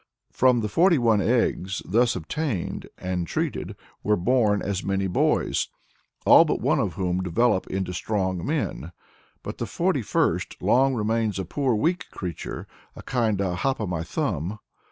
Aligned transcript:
From 0.31 0.61
the 0.61 0.67
forty 0.67 0.97
one 0.97 1.21
eggs 1.21 1.83
thus 1.85 2.15
obtained 2.15 2.89
and 2.97 3.27
treated 3.27 3.75
are 4.03 4.15
born 4.15 4.63
as 4.63 4.83
many 4.83 5.05
boys, 5.05 5.67
all 6.25 6.43
but 6.43 6.59
one 6.59 6.79
of 6.79 6.93
whom 6.93 7.21
develop 7.21 7.67
into 7.67 7.93
strong 7.93 8.43
men, 8.43 8.93
but 9.43 9.59
the 9.59 9.67
forty 9.67 10.01
first 10.01 10.59
long 10.59 10.95
remains 10.95 11.37
a 11.37 11.45
poor 11.45 11.75
weak 11.75 12.09
creature, 12.09 12.65
a 12.95 13.03
kind 13.03 13.41
of 13.43 13.57
"Hop 13.57 13.79
o' 13.79 13.85
my 13.85 14.01
thumb." 14.01 14.57